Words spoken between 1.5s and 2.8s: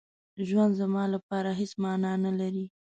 هېڅ مانا نه لري.